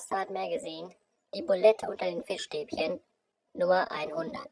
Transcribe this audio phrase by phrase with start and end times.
[0.00, 0.88] Bastard Magazine,
[1.34, 3.00] die Bulette unter den Fischstäbchen,
[3.52, 4.48] Nummer 100.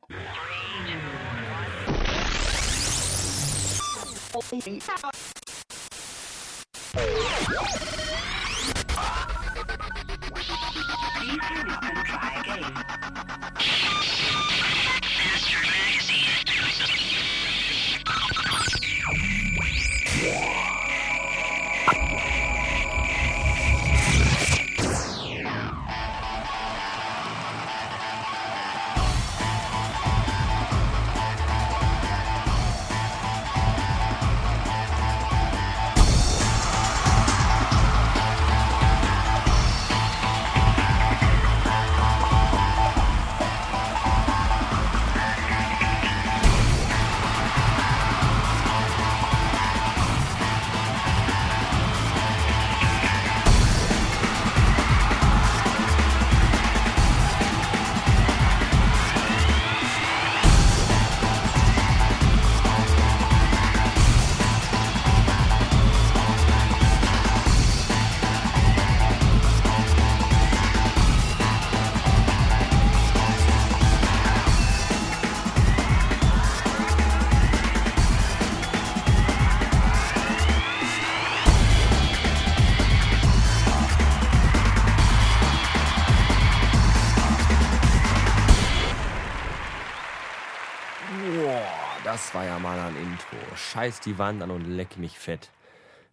[92.04, 93.36] Das war ja mal ein Intro.
[93.56, 95.50] Scheiß die Wand an und leck mich fett.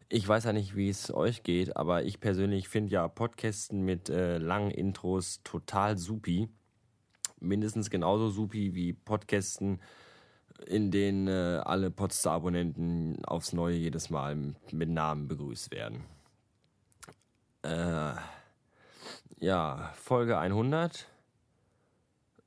[0.09, 4.09] Ich weiß ja nicht, wie es euch geht, aber ich persönlich finde ja Podcasten mit
[4.09, 6.47] äh, langen Intros total supi.
[7.39, 9.81] Mindestens genauso supi wie Podcasten,
[10.67, 16.03] in denen äh, alle Podstar-Abonnenten aufs Neue jedes Mal mit Namen begrüßt werden.
[17.63, 18.13] Äh,
[19.39, 21.07] ja, Folge 100.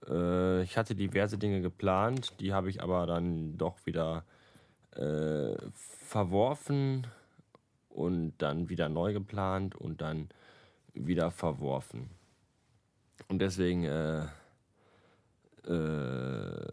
[0.08, 4.24] Äh, ich hatte diverse Dinge geplant, die habe ich aber dann doch wieder
[4.96, 7.06] äh, verworfen
[7.88, 10.28] und dann wieder neu geplant und dann
[10.94, 12.10] wieder verworfen.
[13.28, 14.24] Und deswegen äh,
[15.66, 16.66] äh,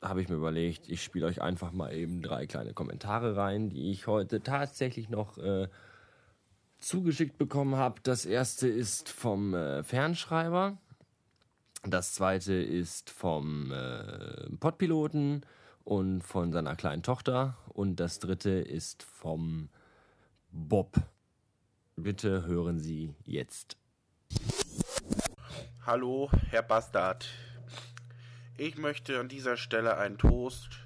[0.00, 3.90] habe ich mir überlegt, ich spiele euch einfach mal eben drei kleine Kommentare rein, die
[3.90, 5.68] ich heute tatsächlich noch äh,
[6.78, 8.00] zugeschickt bekommen habe.
[8.02, 10.78] Das erste ist vom äh, Fernschreiber.
[11.86, 15.44] Das zweite ist vom äh, Podpiloten
[15.84, 17.58] und von seiner kleinen Tochter.
[17.68, 19.68] Und das dritte ist vom
[20.50, 20.96] Bob.
[21.96, 23.76] Bitte hören Sie jetzt.
[25.84, 27.28] Hallo, Herr Bastard.
[28.56, 30.80] Ich möchte an dieser Stelle einen Toast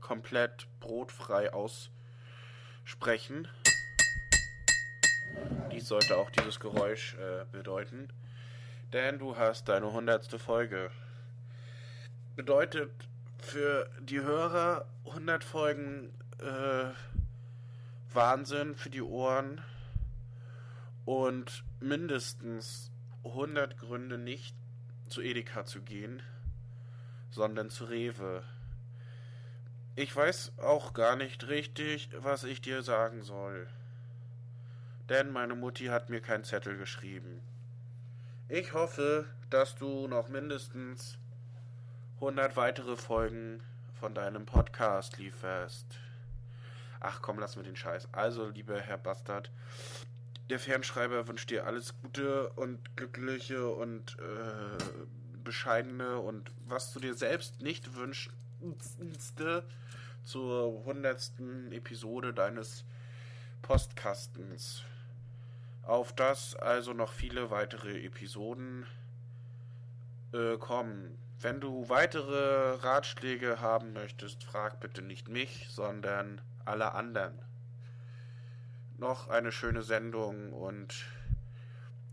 [0.00, 3.48] komplett brotfrei aussprechen.
[5.72, 8.08] Dies sollte auch dieses Geräusch äh, bedeuten.
[8.94, 10.88] Denn du hast deine hundertste Folge.
[12.36, 12.92] Bedeutet
[13.38, 16.92] für die Hörer 100 Folgen äh,
[18.14, 19.60] Wahnsinn für die Ohren
[21.06, 22.92] und mindestens
[23.24, 24.54] 100 Gründe nicht
[25.08, 26.22] zu Edeka zu gehen,
[27.30, 28.44] sondern zu Rewe.
[29.96, 33.66] Ich weiß auch gar nicht richtig, was ich dir sagen soll.
[35.08, 37.42] Denn meine Mutti hat mir keinen Zettel geschrieben.
[38.48, 41.16] Ich hoffe, dass du noch mindestens
[42.16, 43.62] 100 weitere Folgen
[43.98, 45.86] von deinem Podcast lieferst.
[47.00, 48.08] Ach komm, lass mir den Scheiß.
[48.12, 49.50] Also, lieber Herr Bastard,
[50.50, 54.82] der Fernschreiber wünscht dir alles Gute und glückliche und äh,
[55.42, 58.30] bescheidene und was du dir selbst nicht wünschst
[60.22, 62.84] zur hundertsten Episode deines
[63.62, 64.82] Postkastens.
[65.86, 68.86] Auf das also noch viele weitere Episoden
[70.32, 71.18] äh, kommen.
[71.40, 77.38] Wenn du weitere Ratschläge haben möchtest, frag bitte nicht mich, sondern alle anderen.
[78.96, 81.04] Noch eine schöne Sendung und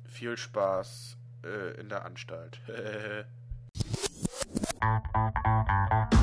[0.03, 1.15] viel Spaß
[1.45, 2.59] äh, in der Anstalt.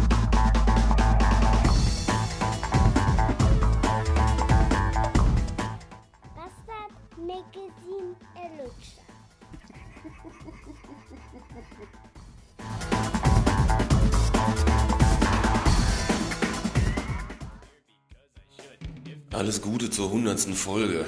[19.39, 21.05] Alles Gute zur hundertsten Folge.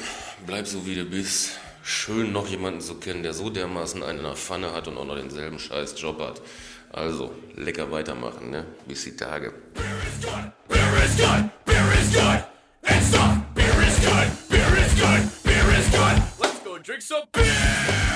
[0.47, 1.59] Bleib so wie du bist.
[1.83, 5.05] Schön noch jemanden zu kennen, der so dermaßen einen in der Pfanne hat und auch
[5.05, 6.41] noch denselben scheiß Job hat.
[6.93, 8.67] Also, lecker weitermachen, ne?
[8.87, 9.53] Bis die Tage.
[16.39, 18.10] Let's go drink some beer!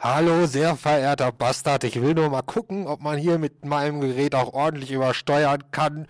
[0.00, 1.82] Hallo, sehr verehrter Bastard.
[1.82, 6.06] Ich will nur mal gucken, ob man hier mit meinem Gerät auch ordentlich übersteuern kann,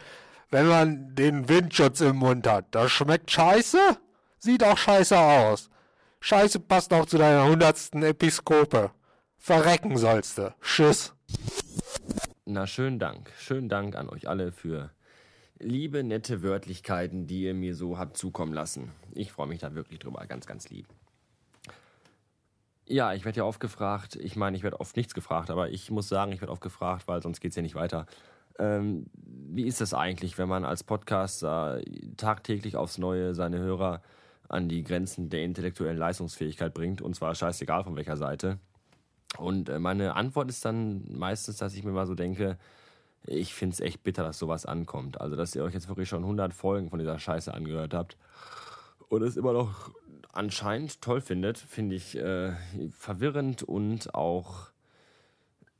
[0.51, 2.67] wenn man den Windschutz im Mund hat.
[2.73, 3.79] Das schmeckt scheiße?
[4.39, 5.71] Sieht auch scheiße aus.
[6.21, 8.91] Scheiße passt auch zu deiner hundertsten Episkope.
[9.39, 10.55] Verrecken sollst du.
[10.61, 11.15] Tschüss.
[12.45, 13.33] Na, schönen Dank.
[13.39, 14.91] Schönen Dank an euch alle für
[15.59, 18.93] liebe, nette Wörtlichkeiten, die ihr mir so habt zukommen lassen.
[19.15, 20.27] Ich freue mich da wirklich drüber.
[20.27, 20.87] Ganz, ganz lieb.
[22.89, 24.17] Ja, ich werde ja oft gefragt.
[24.17, 27.07] Ich meine, ich werde oft nichts gefragt, aber ich muss sagen, ich werde oft gefragt,
[27.07, 28.07] weil sonst geht es ja nicht weiter.
[28.59, 31.81] Ähm, wie ist es eigentlich, wenn man als Podcaster
[32.17, 34.01] tagtäglich aufs Neue seine Hörer
[34.49, 37.03] an die Grenzen der intellektuellen Leistungsfähigkeit bringt?
[37.03, 38.59] Und zwar scheißegal von welcher Seite.
[39.37, 42.57] Und äh, meine Antwort ist dann meistens, dass ich mir mal so denke,
[43.27, 45.21] ich finde es echt bitter, dass sowas ankommt.
[45.21, 48.17] Also, dass ihr euch jetzt wirklich schon 100 Folgen von dieser Scheiße angehört habt
[49.09, 49.91] und es immer noch
[50.39, 52.53] anscheinend toll findet, finde ich äh,
[52.93, 54.71] verwirrend und auch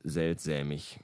[0.03, 0.99] seltsämig.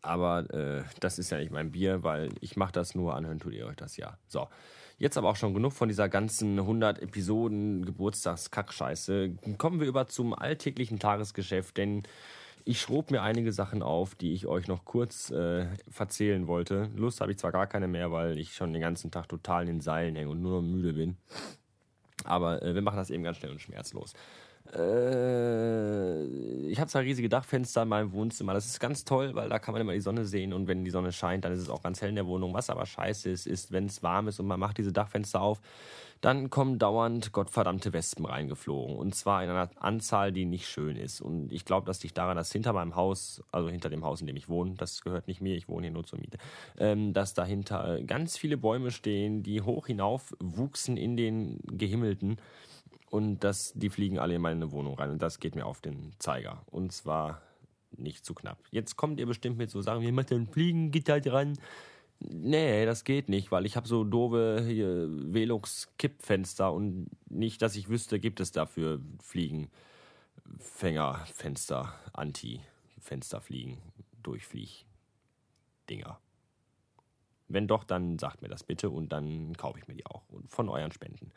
[0.00, 3.52] Aber äh, das ist ja nicht mein Bier, weil ich mache das nur, anhören tut
[3.52, 4.16] ihr euch das ja.
[4.28, 4.48] So,
[4.98, 9.36] jetzt aber auch schon genug von dieser ganzen 100 Episoden Geburtstagskackscheiße.
[9.58, 12.04] Kommen wir über zum alltäglichen Tagesgeschäft, denn
[12.64, 16.88] ich schrob mir einige Sachen auf, die ich euch noch kurz äh, verzählen wollte.
[16.96, 19.68] Lust habe ich zwar gar keine mehr, weil ich schon den ganzen Tag total in
[19.68, 21.16] den Seilen hänge und nur noch müde bin.
[22.26, 24.12] Aber äh, wir machen das eben ganz schnell und schmerzlos.
[24.74, 26.24] Äh,
[26.68, 28.54] ich habe zwei riesige Dachfenster in meinem Wohnzimmer.
[28.54, 30.90] Das ist ganz toll, weil da kann man immer die Sonne sehen und wenn die
[30.90, 32.54] Sonne scheint, dann ist es auch ganz hell in der Wohnung.
[32.54, 35.60] Was aber scheiße ist, ist, wenn es warm ist und man macht diese Dachfenster auf,
[36.20, 38.96] dann kommen dauernd gottverdammte Wespen reingeflogen.
[38.96, 41.20] Und zwar in einer Anzahl, die nicht schön ist.
[41.20, 44.26] Und ich glaube, das liegt daran, dass hinter meinem Haus, also hinter dem Haus, in
[44.26, 46.38] dem ich wohne, das gehört nicht mir, ich wohne hier nur zur Miete,
[46.78, 52.38] ähm, dass dahinter ganz viele Bäume stehen, die hoch hinauf wuchsen in den Gehimmelten
[53.10, 56.12] und das, die fliegen alle in meine Wohnung rein und das geht mir auf den
[56.18, 56.62] Zeiger.
[56.70, 57.40] Und zwar
[57.96, 58.58] nicht zu knapp.
[58.70, 61.58] Jetzt kommt ihr bestimmt mit so Sachen, wie macht denn Fliegengitter dran?
[62.18, 68.18] Nee, das geht nicht, weil ich habe so doofe Velux-Kippfenster und nicht, dass ich wüsste,
[68.18, 73.78] gibt es dafür Fliegenfängerfenster, Anti-Fensterfliegen,
[74.22, 76.18] Durchflieg-Dinger.
[77.48, 80.22] Wenn doch, dann sagt mir das bitte und dann kaufe ich mir die auch.
[80.48, 81.30] Von euren Spenden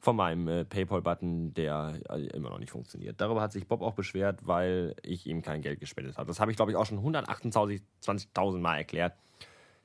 [0.00, 3.20] von meinem äh, PayPal-Button, der äh, immer noch nicht funktioniert.
[3.20, 6.28] Darüber hat sich Bob auch beschwert, weil ich ihm kein Geld gespendet habe.
[6.28, 9.12] Das habe ich, glaube ich, auch schon 128.000 Mal erklärt,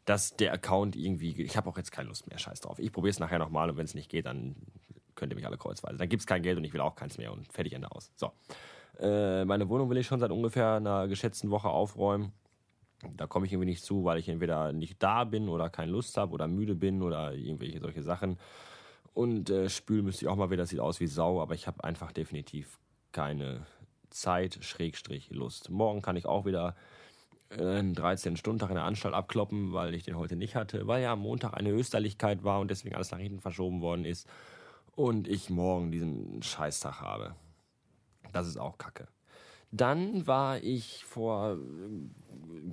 [0.05, 1.41] dass der Account irgendwie.
[1.41, 2.79] Ich habe auch jetzt keine Lust mehr, scheiß drauf.
[2.79, 4.55] Ich probiere es nachher nochmal und wenn es nicht geht, dann
[5.15, 5.97] könnt ihr mich alle kreuzweise.
[5.97, 8.11] Dann gibt es kein Geld und ich will auch keins mehr und fertig Ende aus.
[8.15, 8.31] So.
[8.99, 12.31] Äh, meine Wohnung will ich schon seit ungefähr einer geschätzten Woche aufräumen.
[13.17, 16.17] Da komme ich irgendwie nicht zu, weil ich entweder nicht da bin oder keine Lust
[16.17, 18.37] habe oder müde bin oder irgendwelche solche Sachen.
[19.13, 20.63] Und äh, spülen müsste ich auch mal wieder.
[20.63, 22.79] Das sieht aus wie Sau, aber ich habe einfach definitiv
[23.11, 23.65] keine
[24.09, 25.69] Zeit, Schrägstrich, Lust.
[25.69, 26.75] Morgen kann ich auch wieder
[27.59, 31.19] einen 13-Stunden-Tag in der Anstalt abkloppen, weil ich den heute nicht hatte, weil ja am
[31.19, 34.27] Montag eine Österlichkeit war und deswegen alles nach hinten verschoben worden ist.
[34.95, 37.35] Und ich morgen diesen Scheißtag habe.
[38.31, 39.07] Das ist auch kacke.
[39.71, 41.57] Dann war ich vor äh,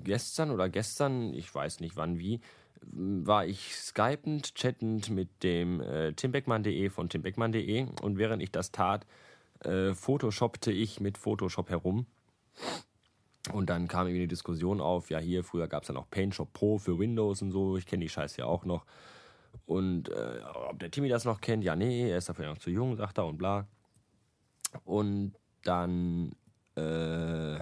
[0.04, 2.40] gestern oder gestern, ich weiß nicht wann wie,
[2.84, 9.06] war ich skypend, chattend mit dem äh, timbeckmann.de von timbeckmann.de und während ich das tat,
[9.64, 12.06] äh, photoshoppte ich mit Photoshop herum.
[13.50, 16.52] Und dann kam irgendwie eine Diskussion auf, ja hier, früher gab es ja noch PaintShop
[16.52, 18.84] Pro für Windows und so, ich kenne die Scheiße ja auch noch.
[19.66, 22.70] Und äh, ob der Timmy das noch kennt, ja nee, er ist dafür noch zu
[22.70, 23.66] jung, sagt er und bla.
[24.84, 25.34] Und
[25.64, 26.32] dann
[26.76, 27.58] äh,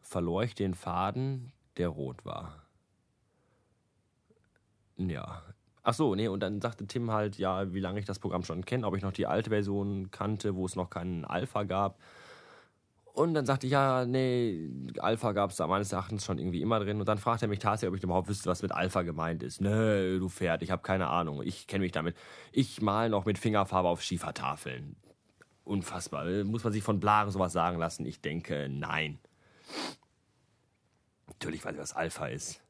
[0.00, 2.62] verlor ich den Faden, der rot war.
[4.96, 5.42] Ja.
[5.82, 8.64] Ach so, nee, und dann sagte Tim halt, ja, wie lange ich das Programm schon
[8.64, 11.98] kenne, ob ich noch die alte Version kannte, wo es noch keinen Alpha gab.
[13.14, 14.68] Und dann sagte ich, ja, nee,
[14.98, 16.98] Alpha gab es da meines Erachtens schon irgendwie immer drin.
[16.98, 19.60] Und dann fragte er mich tatsächlich, ob ich überhaupt wüsste, was mit Alpha gemeint ist.
[19.60, 21.40] Nö, du Pferd, ich habe keine Ahnung.
[21.44, 22.16] Ich kenne mich damit.
[22.50, 24.96] Ich mal noch mit Fingerfarbe auf Schiefertafeln.
[25.62, 26.24] Unfassbar.
[26.42, 28.04] Muss man sich von Blare sowas sagen lassen?
[28.04, 29.20] Ich denke, nein.
[31.28, 32.60] Natürlich weiß ich, was Alpha ist.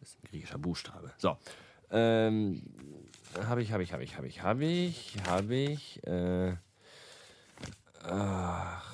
[0.00, 1.12] Das ist ein griechischer Buchstabe.
[1.18, 1.36] So.
[1.92, 2.64] Ähm,
[3.46, 6.56] habe ich, habe ich, habe ich, habe ich, habe ich, habe ich, äh,
[8.02, 8.89] ach,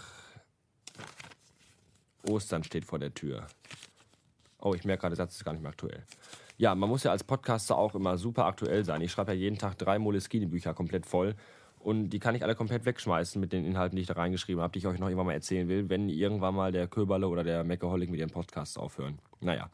[2.29, 3.47] Ostern steht vor der Tür.
[4.61, 6.05] Oh, ich merke gerade, der Satz ist gar nicht mehr aktuell.
[6.59, 9.03] Ja, man muss ja als Podcaster auch immer super aktuell sein.
[9.03, 11.35] Ich schreibe ja jeden Tag drei Moleskine-Bücher komplett voll.
[11.79, 14.73] Und die kann ich alle komplett wegschmeißen mit den Inhalten, die ich da reingeschrieben habe,
[14.73, 17.63] die ich euch noch irgendwann mal erzählen will, wenn irgendwann mal der Köberle oder der
[17.63, 19.19] Meckeholic mit ihren Podcasts aufhören.
[19.41, 19.71] Naja.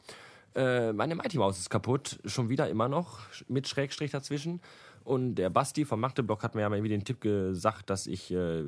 [0.55, 4.61] Äh, meine Mighty Maus ist kaputt, schon wieder immer noch, mit Schrägstrich dazwischen.
[5.03, 8.31] Und der Basti vom Magdeburg hat mir ja mal irgendwie den Tipp gesagt, dass ich
[8.31, 8.63] äh,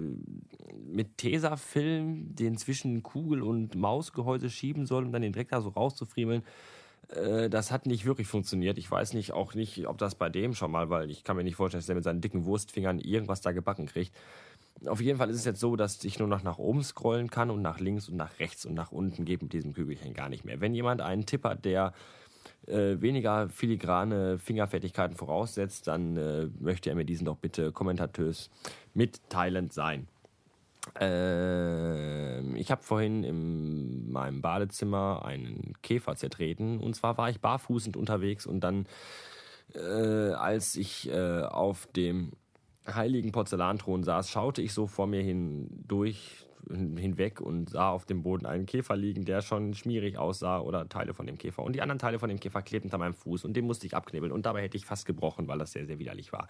[0.85, 5.69] mit Tesafilm den zwischen Kugel und Mausgehäuse schieben soll, um dann den Dreck da so
[5.69, 6.43] rauszufriemeln.
[7.09, 8.77] Äh, das hat nicht wirklich funktioniert.
[8.77, 11.43] Ich weiß nicht, auch nicht, ob das bei dem schon mal, weil ich kann mir
[11.43, 14.13] nicht vorstellen, dass der mit seinen dicken Wurstfingern irgendwas da gebacken kriegt.
[14.85, 17.49] Auf jeden Fall ist es jetzt so, dass ich nur noch nach oben scrollen kann
[17.49, 20.43] und nach links und nach rechts und nach unten geht mit diesem Kügelchen gar nicht
[20.43, 20.59] mehr.
[20.59, 21.93] Wenn jemand einen Tipp hat, der
[22.67, 28.49] äh, weniger filigrane Fingerfertigkeiten voraussetzt, dann äh, möchte er mir diesen doch bitte kommentatös
[28.93, 30.07] mitteilend sein.
[30.99, 37.97] Äh, ich habe vorhin in meinem Badezimmer einen Käfer zertreten und zwar war ich barfußend
[37.97, 38.85] unterwegs und dann,
[39.73, 42.33] äh, als ich äh, auf dem
[42.87, 48.45] heiligen Porzellanthron saß, schaute ich so vor mir hindurch hinweg und sah auf dem Boden
[48.45, 51.63] einen Käfer liegen, der schon schmierig aussah oder Teile von dem Käfer.
[51.63, 53.95] Und die anderen Teile von dem Käfer klebten unter meinem Fuß und den musste ich
[53.95, 56.47] abknibbeln und dabei hätte ich fast gebrochen, weil das sehr, sehr widerlich war.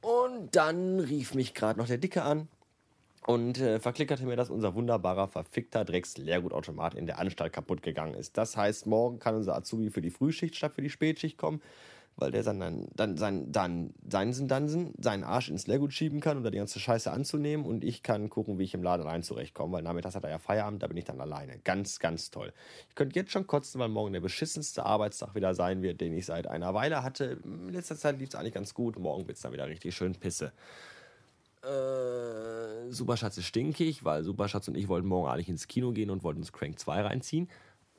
[0.00, 2.48] Und dann rief mich gerade noch der Dicke an
[3.26, 8.36] und äh, verklickerte mir, dass unser wunderbarer, verfickter Drecks-Leergutautomat in der Anstalt kaputt gegangen ist.
[8.36, 11.60] Das heißt, morgen kann unser Azubi für die Frühschicht statt für die Spätschicht kommen
[12.16, 16.44] weil der dann, dann, sein, dann seinen Dansen, seinen Arsch ins Leergut schieben kann, um
[16.44, 19.74] da die ganze Scheiße anzunehmen und ich kann gucken, wie ich im Laden rein zurechtkomme,
[19.74, 21.58] weil nachmittags hat er ja Feierabend, da bin ich dann alleine.
[21.64, 22.52] Ganz, ganz toll.
[22.88, 26.26] Ich könnte jetzt schon kotzen, weil morgen der beschissenste Arbeitstag wieder sein wird, den ich
[26.26, 27.38] seit einer Weile hatte.
[27.44, 30.14] In letzter Zeit lief es eigentlich ganz gut, morgen wird es dann wieder richtig schön
[30.14, 30.52] pisse.
[31.62, 36.24] Äh, Superschatz ist stinkig, weil Superschatz und ich wollten morgen eigentlich ins Kino gehen und
[36.24, 37.48] wollten uns Crank 2 reinziehen.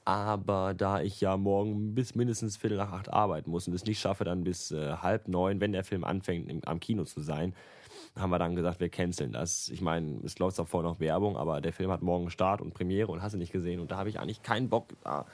[0.05, 4.00] Aber da ich ja morgen bis mindestens Viertel nach acht arbeiten muss und es nicht
[4.00, 7.53] schaffe, dann bis äh, halb neun, wenn der Film anfängt, im, am Kino zu sein,
[8.17, 9.69] haben wir dann gesagt, wir canceln das.
[9.69, 13.12] Ich meine, es läuft davor noch Werbung, aber der Film hat morgen Start und Premiere
[13.12, 13.79] und hast du nicht gesehen.
[13.79, 15.25] Und da habe ich eigentlich keinen Bock, da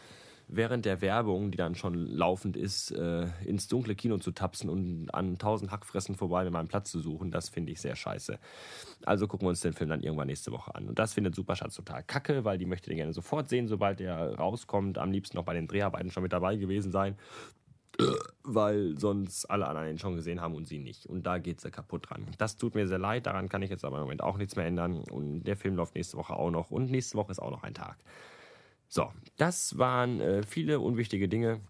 [0.49, 5.09] während der Werbung, die dann schon laufend ist, äh, ins dunkle Kino zu tapsen und
[5.13, 8.39] an tausend Hackfressen vorbei mit meinem Platz zu suchen, das finde ich sehr scheiße.
[9.05, 10.87] Also gucken wir uns den Film dann irgendwann nächste Woche an.
[10.87, 14.35] Und das findet Superschatz total kacke, weil die möchte den gerne sofort sehen, sobald der
[14.35, 14.97] rauskommt.
[14.97, 17.15] Am liebsten noch bei den Dreharbeiten schon mit dabei gewesen sein.
[18.43, 21.05] Weil sonst alle anderen ihn schon gesehen haben und sie nicht.
[21.05, 22.25] Und da geht sie kaputt dran.
[22.37, 24.65] Das tut mir sehr leid, daran kann ich jetzt aber im Moment auch nichts mehr
[24.65, 25.03] ändern.
[25.11, 26.71] Und der Film läuft nächste Woche auch noch.
[26.71, 27.97] Und nächste Woche ist auch noch ein Tag.
[28.91, 31.61] So, das waren äh, viele unwichtige Dinge,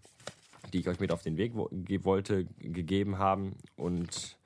[0.72, 3.56] die ich euch mit auf den Weg wo wollte, gegeben haben.
[3.76, 4.38] Und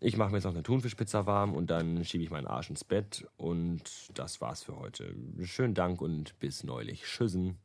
[0.00, 2.84] ich mache mir jetzt noch eine Thunfischpizza warm und dann schiebe ich meinen Arsch ins
[2.84, 3.28] Bett.
[3.36, 3.82] Und
[4.14, 5.14] das war's für heute.
[5.42, 7.02] Schönen Dank und bis neulich.
[7.02, 7.58] Tschüssen.